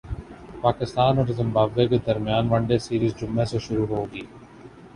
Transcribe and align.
پاکستان 0.61 1.17
اور 1.17 1.27
زمبابوے 1.33 1.87
کے 1.87 1.97
درمیان 2.05 2.51
ون 2.51 2.65
ڈے 2.67 2.77
سیریز 2.85 3.13
جمعہ 3.19 3.45
سے 3.51 3.59
شروع 3.59 3.87
ہوگی 3.87 4.21